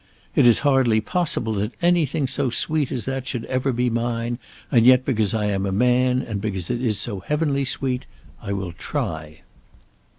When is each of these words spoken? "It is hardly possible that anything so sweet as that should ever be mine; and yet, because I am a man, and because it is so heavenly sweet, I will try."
"It 0.35 0.47
is 0.47 0.59
hardly 0.65 0.99
possible 0.99 1.53
that 1.61 1.73
anything 1.79 2.25
so 2.25 2.49
sweet 2.49 2.91
as 2.91 3.05
that 3.05 3.27
should 3.27 3.45
ever 3.45 3.71
be 3.71 3.87
mine; 3.91 4.39
and 4.71 4.83
yet, 4.83 5.05
because 5.05 5.35
I 5.35 5.45
am 5.45 5.63
a 5.63 5.71
man, 5.71 6.23
and 6.23 6.41
because 6.41 6.71
it 6.71 6.81
is 6.81 6.97
so 6.97 7.19
heavenly 7.19 7.65
sweet, 7.65 8.07
I 8.41 8.51
will 8.51 8.71
try." 8.71 9.41